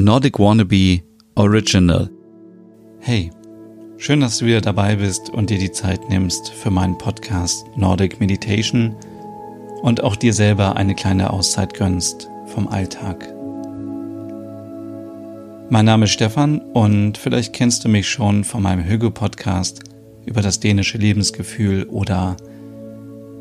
Nordic 0.00 0.38
Wannabe 0.38 1.02
Original. 1.34 2.08
Hey, 3.00 3.32
schön, 3.96 4.20
dass 4.20 4.38
du 4.38 4.46
wieder 4.46 4.60
dabei 4.60 4.94
bist 4.94 5.28
und 5.28 5.50
dir 5.50 5.58
die 5.58 5.72
Zeit 5.72 6.08
nimmst 6.08 6.50
für 6.50 6.70
meinen 6.70 6.96
Podcast 6.96 7.66
Nordic 7.74 8.20
Meditation 8.20 8.94
und 9.82 10.04
auch 10.04 10.14
dir 10.14 10.32
selber 10.32 10.76
eine 10.76 10.94
kleine 10.94 11.30
Auszeit 11.30 11.74
gönnst 11.74 12.30
vom 12.46 12.68
Alltag. 12.68 13.26
Mein 15.68 15.86
Name 15.86 16.04
ist 16.04 16.12
Stefan 16.12 16.60
und 16.60 17.18
vielleicht 17.18 17.52
kennst 17.52 17.84
du 17.84 17.88
mich 17.88 18.08
schon 18.08 18.44
von 18.44 18.62
meinem 18.62 18.84
Hüge-Podcast 18.84 19.80
über 20.26 20.42
das 20.42 20.60
dänische 20.60 20.98
Lebensgefühl 20.98 21.82
oder 21.88 22.36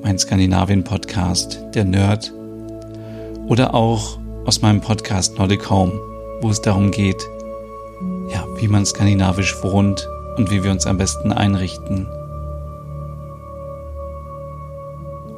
mein 0.01 0.17
Skandinavien-Podcast 0.17 1.59
Der 1.75 1.85
Nerd 1.85 2.33
oder 3.45 3.75
auch 3.75 4.17
aus 4.45 4.63
meinem 4.63 4.81
Podcast 4.81 5.37
Nordic 5.37 5.69
Home, 5.69 6.16
wo 6.41 6.49
es 6.49 6.61
darum 6.61 6.91
geht, 6.91 7.27
ja, 8.29 8.45
wie 8.57 8.67
man 8.67 8.85
skandinavisch 8.85 9.63
wohnt 9.63 10.07
und 10.37 10.51
wie 10.51 10.63
wir 10.63 10.71
uns 10.71 10.85
am 10.85 10.97
besten 10.97 11.31
einrichten. 11.31 12.07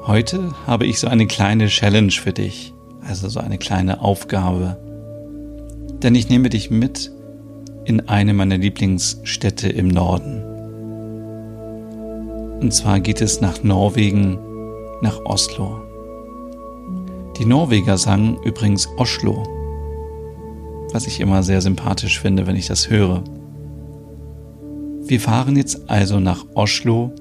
Heute 0.05 0.55
habe 0.65 0.85
ich 0.85 0.99
so 0.99 1.07
eine 1.07 1.27
kleine 1.27 1.67
Challenge 1.67 2.11
für 2.11 2.33
dich, 2.33 2.73
also 3.07 3.29
so 3.29 3.39
eine 3.39 3.57
kleine 3.57 4.01
Aufgabe. 4.01 4.77
Denn 6.01 6.15
ich 6.15 6.29
nehme 6.29 6.49
dich 6.49 6.71
mit 6.71 7.11
in 7.85 8.07
eine 8.07 8.33
meiner 8.33 8.57
Lieblingsstädte 8.57 9.69
im 9.69 9.87
Norden. 9.87 10.43
Und 12.61 12.73
zwar 12.73 12.99
geht 12.99 13.21
es 13.21 13.39
nach 13.39 13.63
Norwegen, 13.63 14.37
nach 15.01 15.19
Oslo. 15.25 15.81
Die 17.37 17.45
Norweger 17.45 17.97
sagen 17.97 18.37
übrigens 18.43 18.89
Oslo, 18.97 19.43
was 20.91 21.07
ich 21.07 21.19
immer 21.19 21.43
sehr 21.43 21.61
sympathisch 21.61 22.19
finde, 22.19 22.47
wenn 22.47 22.55
ich 22.55 22.67
das 22.67 22.89
höre. 22.89 23.23
Wir 25.05 25.19
fahren 25.19 25.55
jetzt 25.55 25.89
also 25.89 26.19
nach 26.19 26.45
Oslo 26.53 27.11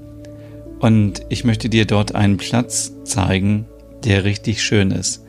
und 0.80 1.22
ich 1.28 1.44
möchte 1.44 1.68
dir 1.68 1.86
dort 1.86 2.14
einen 2.14 2.36
Platz 2.36 2.92
zeigen, 3.04 3.66
der 4.04 4.24
richtig 4.24 4.62
schön 4.62 4.90
ist. 4.90 5.24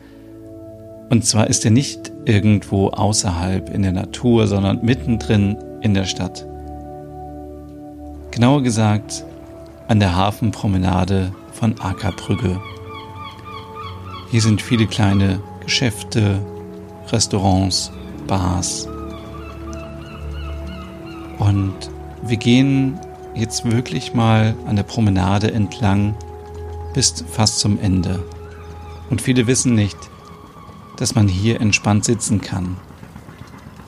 Und 1.10 1.24
zwar 1.24 1.48
ist 1.48 1.64
er 1.64 1.70
nicht 1.72 2.12
irgendwo 2.24 2.88
außerhalb 2.88 3.74
in 3.74 3.82
der 3.82 3.92
Natur, 3.92 4.46
sondern 4.46 4.84
mittendrin 4.84 5.56
in 5.80 5.94
der 5.94 6.04
Stadt. 6.04 6.46
Genauer 8.30 8.62
gesagt 8.62 9.24
an 9.88 9.98
der 9.98 10.14
Hafenpromenade 10.14 11.32
von 11.52 11.80
Akerbrücke. 11.80 12.60
Hier 14.30 14.40
sind 14.40 14.62
viele 14.62 14.86
kleine 14.86 15.40
Geschäfte, 15.64 16.38
Restaurants, 17.08 17.90
Bars. 18.30 18.86
Und 21.40 21.74
wir 22.22 22.36
gehen 22.36 22.96
jetzt 23.34 23.68
wirklich 23.68 24.14
mal 24.14 24.54
an 24.68 24.76
der 24.76 24.84
Promenade 24.84 25.52
entlang 25.52 26.14
bis 26.94 27.24
fast 27.28 27.58
zum 27.58 27.80
Ende. 27.80 28.22
Und 29.10 29.20
viele 29.20 29.48
wissen 29.48 29.74
nicht, 29.74 29.98
dass 30.96 31.16
man 31.16 31.26
hier 31.26 31.60
entspannt 31.60 32.04
sitzen 32.04 32.40
kann 32.40 32.76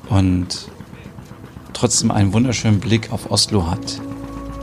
und 0.08 0.68
trotzdem 1.72 2.10
einen 2.10 2.32
wunderschönen 2.32 2.80
Blick 2.80 3.12
auf 3.12 3.30
Oslo 3.30 3.70
hat. 3.70 4.00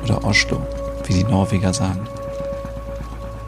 Oder 0.03 0.25
Oslo, 0.25 0.61
wie 1.05 1.13
die 1.13 1.23
Norweger 1.23 1.73
sagen. 1.73 2.05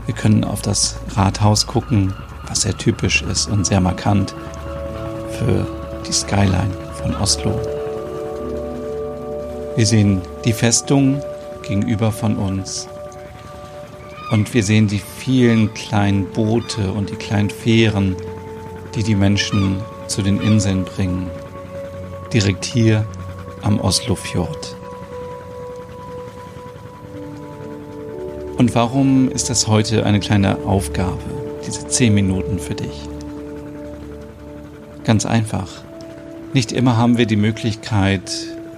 Wir 0.06 0.16
können 0.16 0.46
auf 0.46 0.62
das 0.62 0.96
Rathaus 1.10 1.68
gucken, 1.68 2.14
was 2.48 2.62
sehr 2.62 2.78
typisch 2.78 3.22
ist 3.22 3.48
und 3.48 3.66
sehr 3.66 3.82
markant 3.82 4.34
für 5.38 5.81
die 6.08 6.14
Skyline 6.14 6.72
von 7.02 7.16
Oslo. 7.16 7.60
Wir 9.76 9.86
sehen 9.86 10.22
die 10.46 10.54
Festung 10.54 11.22
gegenüber 11.62 12.12
von 12.12 12.36
uns 12.38 12.88
und 14.32 14.54
wir 14.54 14.64
sehen 14.64 14.88
die 14.88 15.00
vielen 15.00 15.74
kleinen 15.74 16.26
Boote 16.26 16.92
und 16.92 17.10
die 17.10 17.16
kleinen 17.16 17.50
Fähren, 17.50 18.16
die 18.96 19.04
die 19.04 19.16
Menschen 19.16 19.82
zu 20.08 20.22
den 20.22 20.42
Inseln 20.42 20.84
bringen, 20.84 21.30
direkt 22.34 22.66
hier 22.66 23.06
am 23.62 23.80
Oslofjord. 23.80 24.76
Und 28.58 28.76
warum 28.76 29.30
ist 29.30 29.50
das 29.50 29.68
heute 29.68 30.06
eine 30.06 30.20
kleine 30.20 30.58
Aufgabe, 30.66 31.18
diese 31.66 31.88
zehn 31.88 32.14
Minuten 32.14 32.60
für 32.60 32.76
dich? 32.76 33.10
Ganz 35.04 35.26
einfach. 35.26 35.68
Nicht 36.54 36.72
immer 36.72 36.98
haben 36.98 37.18
wir 37.18 37.26
die 37.26 37.38
Möglichkeit, 37.38 38.32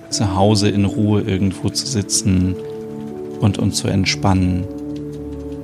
zu 0.10 0.36
Hause 0.36 0.70
in 0.70 0.86
Ruhe 0.86 1.22
irgendwo 1.22 1.70
zu 1.70 1.88
sitzen 1.88 2.56
und 3.40 3.58
uns 3.58 3.78
zu 3.78 3.88
entspannen. 3.88 4.66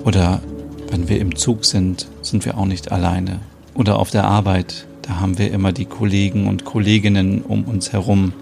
Oder 0.06 0.42
wenn 0.90 1.08
wir 1.08 1.20
im 1.20 1.36
Zug 1.36 1.66
sind, 1.66 2.08
sind 2.22 2.46
wir 2.46 2.58
auch 2.58 2.66
nicht 2.66 2.92
alleine. 2.92 3.40
Oder 3.76 4.00
auf 4.00 4.10
der 4.10 4.26
Arbeit, 4.26 4.88
da 5.04 5.20
haben 5.20 5.38
wir 5.38 5.52
immer 5.52 5.72
die 5.72 5.86
Kollegen 5.86 6.48
und 6.48 6.66
Kolleginnen 6.66 7.44
um 7.44 7.66
uns 7.66 7.94
herum. 7.94 8.34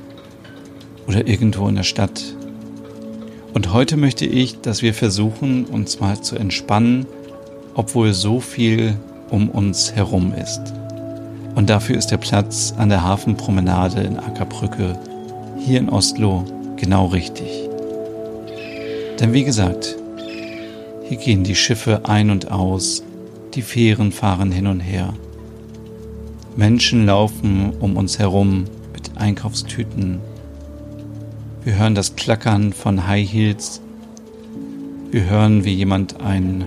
Oder 1.07 1.27
irgendwo 1.27 1.67
in 1.67 1.75
der 1.75 1.83
Stadt, 1.83 2.23
und 3.57 3.73
heute 3.73 3.97
möchte 3.97 4.27
ich, 4.27 4.61
dass 4.61 4.83
wir 4.83 4.93
versuchen, 4.93 5.65
uns 5.65 5.99
mal 5.99 6.21
zu 6.21 6.35
entspannen, 6.35 7.07
obwohl 7.73 8.13
so 8.13 8.39
viel 8.39 8.95
um 9.31 9.49
uns 9.49 9.93
herum 9.93 10.31
ist. 10.31 10.61
Und 11.57 11.71
dafür 11.71 11.97
ist 11.97 12.11
der 12.11 12.17
Platz 12.17 12.75
an 12.77 12.89
der 12.89 13.01
Hafenpromenade 13.01 14.01
in 14.01 14.19
Ackerbrücke 14.19 14.99
hier 15.57 15.79
in 15.79 15.89
Oslo 15.89 16.45
genau 16.75 17.07
richtig. 17.07 17.49
Denn 19.19 19.33
wie 19.33 19.43
gesagt, 19.43 19.95
hier 21.09 21.17
gehen 21.17 21.43
die 21.43 21.55
Schiffe 21.55 22.01
ein 22.03 22.29
und 22.29 22.51
aus, 22.51 23.01
die 23.55 23.63
Fähren 23.63 24.11
fahren 24.11 24.51
hin 24.51 24.67
und 24.67 24.81
her. 24.81 25.15
Menschen 26.55 27.07
laufen 27.07 27.73
um 27.79 27.97
uns 27.97 28.19
herum 28.19 28.65
mit 28.93 29.17
Einkaufstüten, 29.17 30.19
wir 31.63 31.75
hören 31.75 31.95
das 31.95 32.15
Klackern 32.15 32.71
von 32.71 33.07
High 33.07 33.27
Heels. 33.27 33.81
Wir 35.09 35.27
hören, 35.27 35.65
wie 35.65 35.73
jemand 35.73 36.21
einen, 36.21 36.65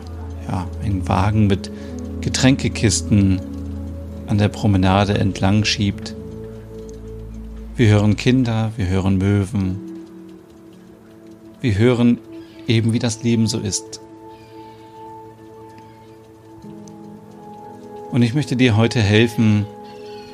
ja, 0.48 0.66
einen 0.84 1.06
Wagen 1.06 1.46
mit 1.46 1.70
Getränkekisten 2.22 3.40
an 4.30 4.38
der 4.38 4.48
Promenade 4.48 5.18
entlang 5.18 5.64
schiebt. 5.64 6.14
Wir 7.76 7.88
hören 7.88 8.16
Kinder, 8.16 8.72
wir 8.76 8.88
hören 8.88 9.18
Möwen. 9.18 9.78
Wir 11.60 11.76
hören 11.76 12.18
eben, 12.66 12.92
wie 12.92 12.98
das 12.98 13.22
Leben 13.22 13.46
so 13.46 13.58
ist. 13.58 14.00
Und 18.10 18.22
ich 18.22 18.34
möchte 18.34 18.56
dir 18.56 18.76
heute 18.76 19.00
helfen, 19.00 19.66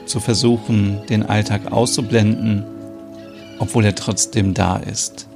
zu 0.06 0.20
versuchen, 0.20 1.00
den 1.08 1.24
Alltag 1.24 1.72
auszublenden 1.72 2.64
obwohl 3.58 3.84
er 3.84 3.94
trotzdem 3.94 4.54
da 4.54 4.76
ist. 4.76 5.28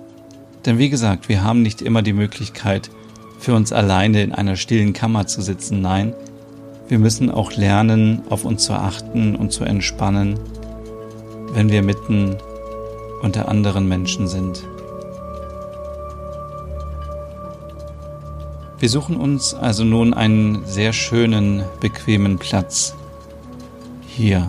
Denn 0.66 0.78
wie 0.78 0.90
gesagt, 0.90 1.28
wir 1.28 1.42
haben 1.42 1.62
nicht 1.62 1.82
immer 1.82 2.02
die 2.02 2.12
Möglichkeit, 2.12 2.90
für 3.38 3.54
uns 3.54 3.72
alleine 3.72 4.22
in 4.22 4.32
einer 4.32 4.56
stillen 4.56 4.92
Kammer 4.92 5.26
zu 5.26 5.40
sitzen. 5.40 5.80
Nein, 5.80 6.12
wir 6.90 6.98
müssen 6.98 7.30
auch 7.30 7.52
lernen, 7.52 8.22
auf 8.30 8.44
uns 8.44 8.64
zu 8.64 8.72
achten 8.72 9.36
und 9.36 9.52
zu 9.52 9.62
entspannen, 9.62 10.40
wenn 11.52 11.70
wir 11.70 11.82
mitten 11.82 12.36
unter 13.22 13.48
anderen 13.48 13.88
Menschen 13.88 14.26
sind. 14.26 14.66
Wir 18.80 18.88
suchen 18.88 19.16
uns 19.16 19.54
also 19.54 19.84
nun 19.84 20.14
einen 20.14 20.64
sehr 20.66 20.92
schönen, 20.92 21.62
bequemen 21.80 22.38
Platz 22.38 22.96
hier 24.08 24.48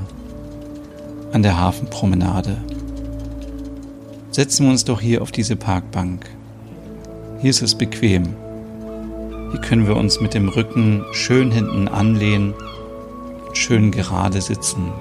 an 1.33 1.43
der 1.43 1.59
Hafenpromenade. 1.59 2.57
Setzen 4.31 4.65
wir 4.65 4.71
uns 4.71 4.83
doch 4.83 4.99
hier 4.99 5.21
auf 5.21 5.31
diese 5.31 5.57
Parkbank. 5.57 6.27
Hier 7.39 7.51
ist 7.51 7.61
es 7.61 7.75
bequem. 7.75 8.33
Hier 9.51 9.61
können 9.61 9.87
wir 9.87 9.95
uns 9.97 10.21
mit 10.21 10.33
dem 10.33 10.49
Rücken 10.49 11.05
schön 11.11 11.51
hinten 11.51 11.87
anlehnen, 11.87 12.53
schön 13.53 13.91
gerade 13.91 14.41
sitzen. 14.41 14.91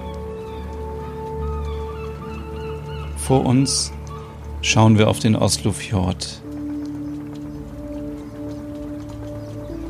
Vor 3.17 3.45
uns 3.45 3.91
schauen 4.61 4.97
wir 4.97 5.09
auf 5.09 5.19
den 5.19 5.35
Oslofjord. 5.35 6.41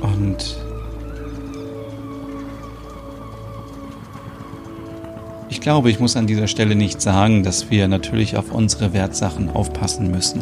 Und 0.01 0.61
Ich 5.61 5.63
glaube, 5.63 5.91
ich 5.91 5.99
muss 5.99 6.17
an 6.17 6.25
dieser 6.25 6.47
Stelle 6.47 6.73
nicht 6.73 7.03
sagen, 7.03 7.43
dass 7.43 7.69
wir 7.69 7.87
natürlich 7.87 8.35
auf 8.35 8.51
unsere 8.51 8.93
Wertsachen 8.93 9.51
aufpassen 9.51 10.09
müssen, 10.09 10.41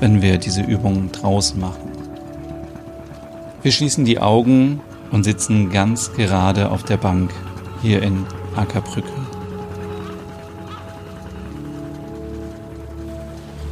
wenn 0.00 0.22
wir 0.22 0.38
diese 0.38 0.62
Übungen 0.62 1.12
draußen 1.12 1.60
machen. 1.60 1.85
Wir 3.66 3.72
schließen 3.72 4.04
die 4.04 4.20
Augen 4.20 4.80
und 5.10 5.24
sitzen 5.24 5.70
ganz 5.70 6.12
gerade 6.12 6.70
auf 6.70 6.84
der 6.84 6.98
Bank 6.98 7.32
hier 7.82 8.00
in 8.00 8.24
Ackerbrücke. 8.54 9.10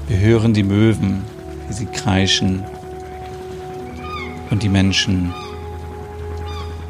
Wir 0.08 0.19
hören 0.19 0.52
die 0.52 0.64
Möwen, 0.64 1.23
wie 1.69 1.73
sie 1.75 1.87
kreischen 1.87 2.64
und 4.50 4.64
die 4.64 4.69
Menschen. 4.69 5.32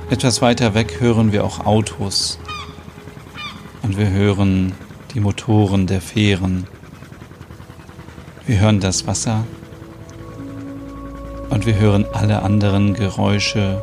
Etwas 0.09 0.41
weiter 0.41 0.73
weg 0.73 0.99
hören 0.99 1.31
wir 1.31 1.45
auch 1.45 1.67
Autos 1.67 2.39
und 3.83 3.99
wir 3.99 4.09
hören 4.09 4.73
die 5.13 5.21
Motoren 5.21 5.87
der 5.87 6.01
Fähren. 6.01 6.67
Wir 8.47 8.61
hören 8.61 8.81
das 8.81 9.07
Wasser 9.07 9.45
und 11.55 11.67
wir 11.67 11.79
hören 11.79 12.05
alle 12.13 12.43
anderen 12.43 12.95
Geräusche, 12.95 13.81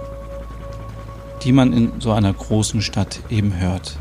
die 1.42 1.54
man 1.54 1.72
in 1.72 2.02
so 2.02 2.12
einer 2.12 2.34
großen 2.34 2.82
Stadt 2.82 3.22
eben 3.30 3.58
hört. 3.62 3.98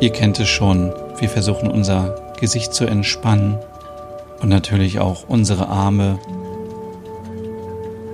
Ihr 0.00 0.10
kennt 0.10 0.38
es 0.38 0.48
schon, 0.48 0.92
wir 1.18 1.28
versuchen 1.28 1.68
unser 1.68 2.14
Gesicht 2.38 2.72
zu 2.72 2.86
entspannen 2.86 3.58
und 4.40 4.48
natürlich 4.48 5.00
auch 5.00 5.24
unsere 5.26 5.68
Arme, 5.68 6.20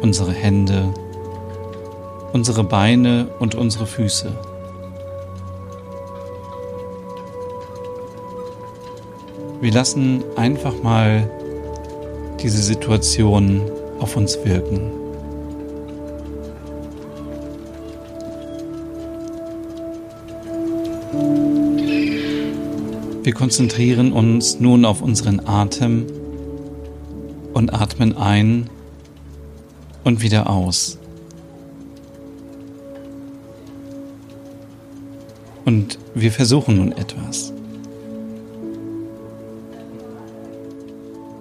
unsere 0.01 0.33
Hände, 0.33 0.95
unsere 2.33 2.65
Beine 2.65 3.27
und 3.39 3.55
unsere 3.55 3.87
Füße. 3.87 4.33
Wir 9.65 9.73
lassen 9.73 10.23
einfach 10.37 10.83
mal 10.83 11.27
diese 12.43 12.61
Situation 12.61 13.63
auf 13.99 14.15
uns 14.15 14.37
wirken. 14.45 14.91
Wir 23.23 23.33
konzentrieren 23.33 24.13
uns 24.13 24.61
nun 24.61 24.85
auf 24.85 25.01
unseren 25.01 25.41
Atem 25.47 26.09
und 27.55 27.73
atmen 27.73 28.19
ein 28.19 28.69
und 30.05 30.21
wieder 30.21 30.51
aus. 30.51 30.99
Und 35.65 35.99
wir 36.15 36.33
versuchen 36.33 36.77
nun 36.77 36.93
etwas. 36.93 37.54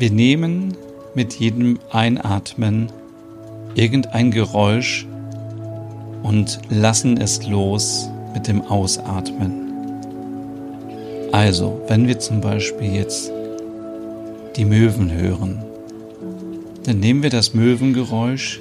Wir 0.03 0.11
nehmen 0.11 0.75
mit 1.15 1.35
jedem 1.35 1.79
Einatmen 1.89 2.91
irgendein 3.73 4.31
Geräusch 4.31 5.07
und 6.23 6.59
lassen 6.69 7.15
es 7.15 7.47
los 7.47 8.09
mit 8.33 8.49
dem 8.49 8.63
Ausatmen. 8.63 9.53
Also, 11.31 11.81
wenn 11.87 12.05
wir 12.05 12.19
zum 12.19 12.41
Beispiel 12.41 12.93
jetzt 12.93 13.31
die 14.57 14.65
Möwen 14.65 15.09
hören, 15.09 15.63
dann 16.83 16.99
nehmen 16.99 17.23
wir 17.23 17.29
das 17.29 17.53
Möwengeräusch 17.53 18.59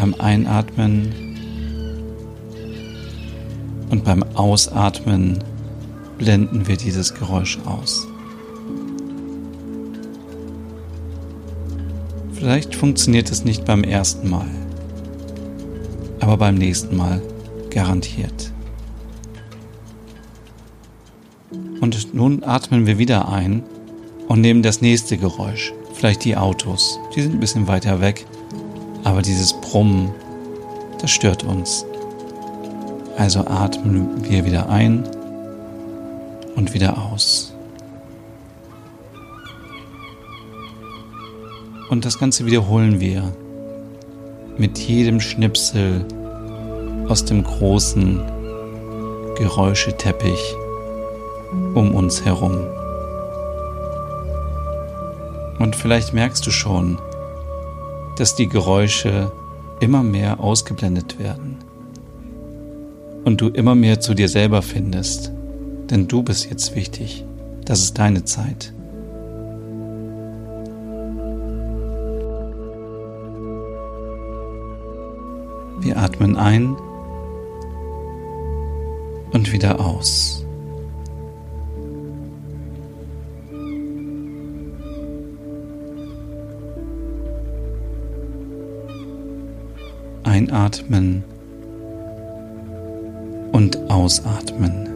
beim 0.00 0.14
Einatmen 0.14 1.12
und 3.88 4.02
beim 4.02 4.24
Ausatmen 4.34 5.44
blenden 6.18 6.66
wir 6.66 6.76
dieses 6.76 7.14
Geräusch 7.14 7.56
aus. 7.64 8.09
Vielleicht 12.40 12.74
funktioniert 12.74 13.30
es 13.30 13.44
nicht 13.44 13.66
beim 13.66 13.84
ersten 13.84 14.30
Mal, 14.30 14.48
aber 16.20 16.38
beim 16.38 16.54
nächsten 16.54 16.96
Mal 16.96 17.20
garantiert. 17.68 18.50
Und 21.82 22.14
nun 22.14 22.42
atmen 22.42 22.86
wir 22.86 22.96
wieder 22.96 23.28
ein 23.28 23.62
und 24.26 24.40
nehmen 24.40 24.62
das 24.62 24.80
nächste 24.80 25.18
Geräusch. 25.18 25.74
Vielleicht 25.92 26.24
die 26.24 26.34
Autos. 26.34 26.98
Die 27.14 27.20
sind 27.20 27.34
ein 27.34 27.40
bisschen 27.40 27.68
weiter 27.68 28.00
weg. 28.00 28.24
Aber 29.04 29.20
dieses 29.20 29.52
Brummen, 29.52 30.10
das 30.98 31.10
stört 31.10 31.44
uns. 31.44 31.84
Also 33.18 33.40
atmen 33.40 34.24
wir 34.30 34.46
wieder 34.46 34.70
ein 34.70 35.06
und 36.56 36.72
wieder 36.72 36.96
aus. 36.96 37.49
Und 41.90 42.04
das 42.04 42.20
Ganze 42.20 42.46
wiederholen 42.46 43.00
wir 43.00 43.34
mit 44.56 44.78
jedem 44.78 45.20
Schnipsel 45.20 46.06
aus 47.08 47.24
dem 47.24 47.42
großen 47.42 48.20
Geräuscheteppich 49.36 50.54
um 51.74 51.92
uns 51.96 52.24
herum. 52.24 52.58
Und 55.58 55.74
vielleicht 55.74 56.14
merkst 56.14 56.46
du 56.46 56.52
schon, 56.52 56.96
dass 58.18 58.36
die 58.36 58.48
Geräusche 58.48 59.32
immer 59.80 60.04
mehr 60.04 60.38
ausgeblendet 60.38 61.18
werden 61.18 61.56
und 63.24 63.40
du 63.40 63.48
immer 63.48 63.74
mehr 63.74 63.98
zu 63.98 64.14
dir 64.14 64.28
selber 64.28 64.62
findest, 64.62 65.32
denn 65.90 66.06
du 66.06 66.22
bist 66.22 66.48
jetzt 66.48 66.76
wichtig. 66.76 67.24
Das 67.64 67.80
ist 67.80 67.98
deine 67.98 68.24
Zeit. 68.24 68.72
Wir 75.80 75.96
atmen 75.96 76.36
ein 76.36 76.76
und 79.32 79.50
wieder 79.50 79.80
aus. 79.80 80.44
Einatmen 90.22 91.24
und 93.52 93.90
Ausatmen. 93.90 94.88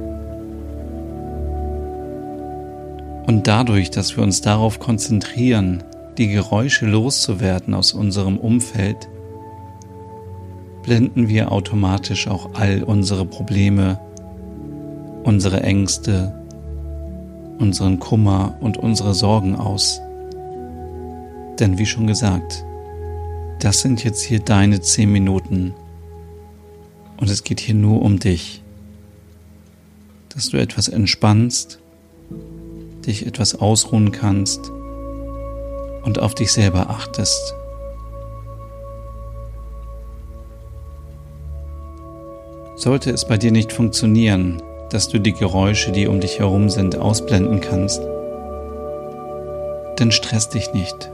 Und 3.26 3.46
dadurch, 3.46 3.90
dass 3.90 4.16
wir 4.16 4.22
uns 4.22 4.42
darauf 4.42 4.78
konzentrieren, 4.78 5.82
die 6.18 6.28
Geräusche 6.28 6.86
loszuwerden 6.86 7.72
aus 7.72 7.94
unserem 7.94 8.36
Umfeld, 8.36 9.08
blenden 10.84 11.28
wir 11.28 11.50
automatisch 11.50 12.28
auch 12.28 12.50
all 12.54 12.82
unsere 12.82 13.24
Probleme, 13.24 13.98
unsere 15.24 15.62
Ängste, 15.62 16.32
unseren 17.58 17.98
Kummer 17.98 18.56
und 18.60 18.76
unsere 18.76 19.14
Sorgen 19.14 19.56
aus. 19.56 20.00
Denn 21.58 21.78
wie 21.78 21.86
schon 21.86 22.06
gesagt, 22.06 22.64
das 23.60 23.80
sind 23.80 24.04
jetzt 24.04 24.22
hier 24.22 24.40
deine 24.40 24.80
zehn 24.80 25.10
Minuten 25.10 25.72
und 27.16 27.30
es 27.30 27.44
geht 27.44 27.60
hier 27.60 27.74
nur 27.74 28.02
um 28.02 28.18
dich, 28.18 28.62
dass 30.34 30.50
du 30.50 30.58
etwas 30.58 30.88
entspannst, 30.88 31.78
dich 33.06 33.26
etwas 33.26 33.54
ausruhen 33.54 34.12
kannst 34.12 34.70
und 36.02 36.18
auf 36.18 36.34
dich 36.34 36.52
selber 36.52 36.90
achtest. 36.90 37.54
Sollte 42.84 43.12
es 43.12 43.24
bei 43.24 43.38
dir 43.38 43.50
nicht 43.50 43.72
funktionieren, 43.72 44.62
dass 44.90 45.08
du 45.08 45.18
die 45.18 45.32
Geräusche, 45.32 45.90
die 45.90 46.06
um 46.06 46.20
dich 46.20 46.40
herum 46.40 46.68
sind, 46.68 46.98
ausblenden 46.98 47.62
kannst, 47.62 48.02
dann 49.96 50.12
stress 50.12 50.50
dich 50.50 50.70
nicht. 50.74 51.10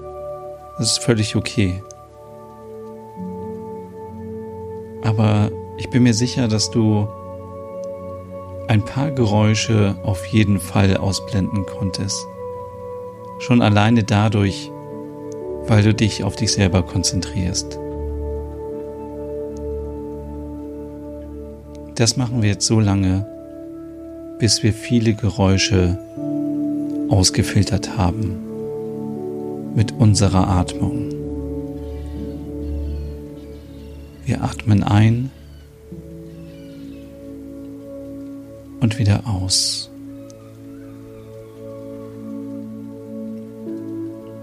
Das 0.78 0.90
ist 0.90 0.98
völlig 0.98 1.36
okay. 1.36 1.80
Aber 5.04 5.52
ich 5.78 5.88
bin 5.90 6.02
mir 6.02 6.12
sicher, 6.12 6.48
dass 6.48 6.72
du 6.72 7.06
ein 8.66 8.84
paar 8.84 9.12
Geräusche 9.12 9.94
auf 10.02 10.26
jeden 10.26 10.58
Fall 10.58 10.96
ausblenden 10.96 11.66
konntest. 11.66 12.26
Schon 13.38 13.62
alleine 13.62 14.02
dadurch, 14.02 14.72
weil 15.68 15.84
du 15.84 15.94
dich 15.94 16.24
auf 16.24 16.34
dich 16.34 16.50
selber 16.50 16.82
konzentrierst. 16.82 17.78
Das 22.00 22.16
machen 22.16 22.40
wir 22.40 22.49
jetzt 22.49 22.66
so 22.66 22.80
lange, 22.80 23.26
bis 24.38 24.62
wir 24.62 24.73
viele 24.73 25.12
Geräusche 25.12 25.99
ausgefiltert 27.11 27.99
haben 27.99 28.38
mit 29.75 29.92
unserer 29.92 30.49
Atmung. 30.49 31.11
Wir 34.25 34.42
atmen 34.42 34.83
ein 34.83 35.30
und 38.80 38.99
wieder 38.99 39.25
aus. 39.26 39.90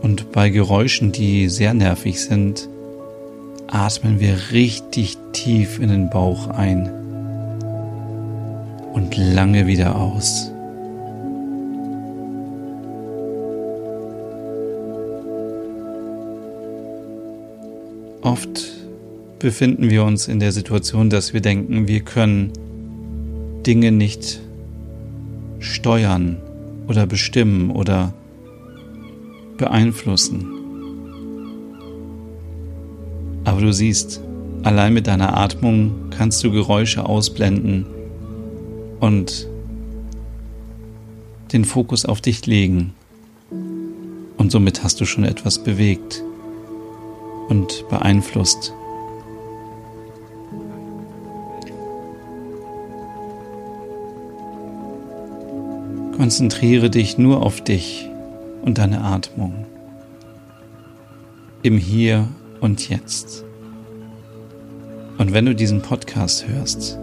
Und 0.04 0.32
bei 0.32 0.52
Geräuschen, 0.52 1.12
die 1.12 1.50
sehr 1.50 1.74
nervig 1.74 2.22
sind, 2.22 2.70
atmen 3.66 4.20
wir 4.20 4.52
richtig 4.52 5.18
tief 5.34 5.80
in 5.80 5.90
den 5.90 6.12
Bauch 6.12 6.50
ein 6.50 6.97
und 8.98 9.16
lange 9.16 9.68
wieder 9.68 9.96
aus. 9.96 10.51
Oft 18.24 18.63
befinden 19.38 19.92
wir 19.92 20.04
uns 20.04 20.27
in 20.27 20.39
der 20.39 20.51
Situation, 20.51 21.12
dass 21.12 21.32
wir 21.32 21.42
denken, 21.42 21.88
wir 21.88 22.00
können 22.00 22.51
Dinge 23.68 23.92
nicht 23.92 24.39
steuern 25.60 26.38
oder 26.88 27.06
bestimmen 27.06 27.70
oder 27.70 28.16
beeinflussen. 29.58 30.48
Aber 33.44 33.62
du 33.62 33.72
siehst, 33.72 34.22
allein 34.63 34.96
mit 34.96 35.06
deiner 35.06 35.38
Atmung 35.38 36.10
kannst 36.10 36.44
du 36.44 36.51
Geräusche 36.51 37.06
ausblenden 37.06 37.86
und 39.00 39.48
den 41.54 41.66
Fokus 41.66 42.06
auf 42.06 42.22
dich 42.22 42.46
legen. 42.46 42.94
Und 44.38 44.51
somit 44.51 44.84
hast 44.84 45.00
du 45.01 45.06
schon 45.06 45.24
etwas 45.24 45.63
bewegt 45.63 46.24
und 47.50 47.86
beeinflusst. 47.89 48.74
Konzentriere 56.18 56.89
dich 56.89 57.18
nur 57.18 57.44
auf 57.44 57.62
dich 57.62 58.10
und 58.63 58.80
deine 58.80 59.01
Atmung. 59.01 59.66
Im 61.62 61.77
Hier 61.77 62.27
und 62.60 62.89
Jetzt. 62.89 63.46
Und 65.18 65.34
wenn 65.34 65.46
du 65.46 65.56
diesen 65.56 65.82
Podcast 65.82 66.48
hörst, 66.48 66.98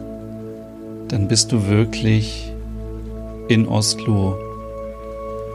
dann 1.15 1.29
bist 1.29 1.53
du 1.53 1.69
wirklich 1.69 2.53
in 3.47 3.69
Oslo 3.69 4.37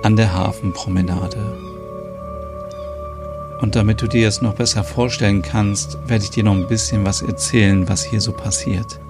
an 0.04 0.16
der 0.16 0.34
Hafenpromenade. 0.34 1.36
Und 3.60 3.76
damit 3.76 4.02
du 4.02 4.08
dir 4.08 4.30
es 4.30 4.42
noch 4.42 4.54
besser 4.54 4.86
vorstellen 4.86 5.42
kannst, 5.42 5.98
werde 6.08 6.24
ich 6.24 6.30
dir 6.30 6.46
noch 6.46 6.54
ein 6.54 6.70
bisschen 6.70 7.04
was 7.04 7.22
erzählen, 7.22 7.90
was 7.90 8.06
hier 8.06 8.22
so 8.22 8.32
passiert. 8.32 9.02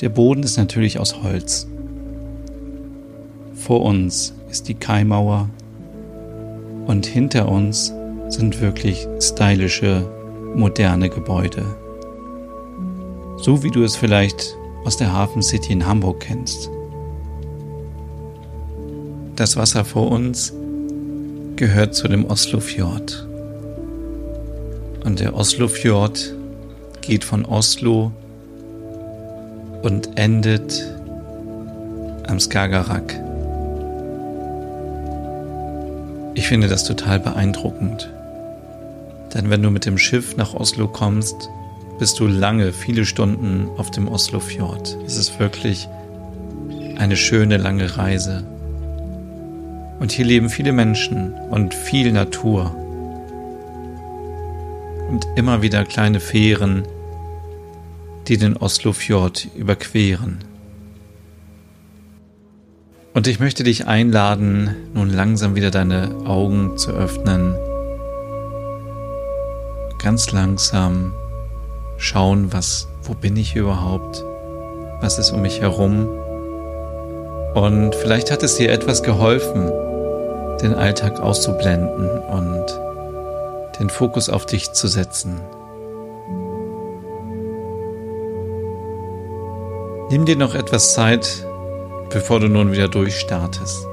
Der 0.00 0.10
Boden 0.10 0.44
ist 0.44 0.56
natürlich 0.56 1.00
aus 1.00 1.20
Holz. 1.20 1.66
Vor 3.56 3.82
uns 3.82 4.32
ist 4.48 4.68
die 4.68 4.74
Kaimauer 4.74 5.50
und 6.86 7.04
hinter 7.04 7.48
uns 7.48 7.92
sind 8.28 8.60
wirklich 8.60 9.08
stylische, 9.20 10.08
moderne 10.54 11.08
Gebäude. 11.08 11.64
So 13.40 13.62
wie 13.62 13.70
du 13.70 13.84
es 13.84 13.94
vielleicht 13.94 14.56
aus 14.84 14.96
der 14.96 15.12
Hafen 15.12 15.42
City 15.42 15.72
in 15.72 15.86
Hamburg 15.86 16.20
kennst. 16.20 16.70
Das 19.36 19.56
Wasser 19.56 19.84
vor 19.84 20.10
uns 20.10 20.52
gehört 21.54 21.94
zu 21.94 22.08
dem 22.08 22.24
Oslofjord. 22.28 23.28
Und 25.04 25.20
der 25.20 25.36
Oslofjord 25.36 26.34
geht 27.00 27.22
von 27.22 27.44
Oslo 27.44 28.10
und 29.82 30.18
endet 30.18 30.92
am 32.26 32.40
Skagerrak. 32.40 33.14
Ich 36.34 36.48
finde 36.48 36.66
das 36.66 36.84
total 36.84 37.20
beeindruckend. 37.20 38.10
Denn 39.32 39.48
wenn 39.48 39.62
du 39.62 39.70
mit 39.70 39.86
dem 39.86 39.96
Schiff 39.96 40.36
nach 40.36 40.54
Oslo 40.54 40.88
kommst, 40.88 41.48
bist 41.98 42.20
du 42.20 42.26
lange, 42.26 42.72
viele 42.72 43.04
Stunden 43.04 43.68
auf 43.76 43.90
dem 43.90 44.08
Oslofjord. 44.08 44.96
Es 45.04 45.16
ist 45.16 45.40
wirklich 45.40 45.88
eine 46.96 47.16
schöne, 47.16 47.56
lange 47.56 47.96
Reise. 47.96 48.46
Und 49.98 50.12
hier 50.12 50.24
leben 50.24 50.48
viele 50.48 50.72
Menschen 50.72 51.32
und 51.50 51.74
viel 51.74 52.12
Natur. 52.12 52.74
Und 55.10 55.26
immer 55.36 55.62
wieder 55.62 55.84
kleine 55.84 56.20
Fähren, 56.20 56.84
die 58.28 58.36
den 58.36 58.56
Oslofjord 58.56 59.48
überqueren. 59.56 60.38
Und 63.14 63.26
ich 63.26 63.40
möchte 63.40 63.64
dich 63.64 63.86
einladen, 63.86 64.76
nun 64.94 65.10
langsam 65.10 65.56
wieder 65.56 65.72
deine 65.72 66.14
Augen 66.26 66.76
zu 66.76 66.92
öffnen. 66.92 67.56
Ganz 69.98 70.30
langsam 70.30 71.12
schauen, 71.98 72.52
was, 72.52 72.88
wo 73.02 73.12
bin 73.12 73.36
ich 73.36 73.54
überhaupt? 73.54 74.24
Was 75.00 75.18
ist 75.18 75.32
um 75.32 75.42
mich 75.42 75.60
herum? 75.60 76.08
Und 77.54 77.94
vielleicht 77.96 78.30
hat 78.30 78.42
es 78.42 78.56
dir 78.56 78.72
etwas 78.72 79.02
geholfen, 79.02 79.70
den 80.62 80.74
Alltag 80.74 81.20
auszublenden 81.20 82.08
und 82.20 82.66
den 83.78 83.90
Fokus 83.90 84.28
auf 84.28 84.46
dich 84.46 84.72
zu 84.72 84.88
setzen. 84.88 85.40
Nimm 90.10 90.24
dir 90.24 90.36
noch 90.36 90.54
etwas 90.54 90.94
Zeit, 90.94 91.46
bevor 92.10 92.40
du 92.40 92.48
nun 92.48 92.72
wieder 92.72 92.88
durchstartest. 92.88 93.86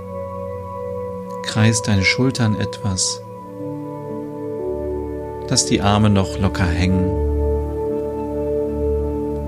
Kreis 1.43 1.81
deine 1.81 2.05
Schultern 2.05 2.55
etwas. 2.59 3.21
Lass 5.49 5.65
die 5.65 5.81
Arme 5.81 6.09
noch 6.09 6.39
locker 6.39 6.65
hängen. 6.65 7.34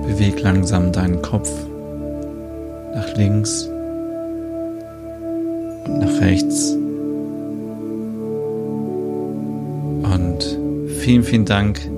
Beweg 0.08 0.40
langsam 0.40 0.90
deinen 0.90 1.20
Kopf 1.20 1.50
nach 2.94 3.14
links 3.14 3.64
und 5.84 5.98
nach 5.98 6.20
rechts. 6.22 6.72
Und 10.02 10.58
vielen, 11.00 11.22
vielen 11.22 11.44
Dank, 11.44 11.90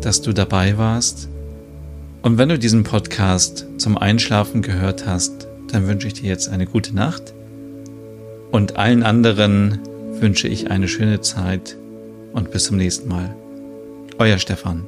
dass 0.00 0.22
du 0.22 0.32
dabei 0.32 0.76
warst. 0.76 1.28
Und 2.22 2.36
wenn 2.36 2.48
du 2.48 2.58
diesen 2.58 2.82
Podcast 2.82 3.64
zum 3.78 3.96
Einschlafen 3.96 4.60
gehört 4.60 5.06
hast, 5.06 5.46
dann 5.70 5.86
wünsche 5.86 6.08
ich 6.08 6.14
dir 6.14 6.28
jetzt 6.28 6.48
eine 6.48 6.66
gute 6.66 6.96
Nacht. 6.96 7.32
Und 8.50 8.76
allen 8.76 9.04
anderen 9.04 9.78
wünsche 10.18 10.48
ich 10.48 10.72
eine 10.72 10.88
schöne 10.88 11.20
Zeit 11.20 11.76
und 12.32 12.50
bis 12.50 12.64
zum 12.64 12.76
nächsten 12.76 13.08
Mal. 13.08 13.36
Euer 14.18 14.38
Stefan. 14.38 14.84